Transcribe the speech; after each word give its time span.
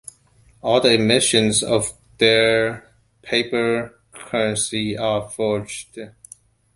All 0.63 0.81
the 0.81 0.93
emissions 0.93 1.61
of 1.61 1.93
their 2.17 2.91
paper-currency 3.21 4.97
are 4.97 5.29
forged. 5.29 5.95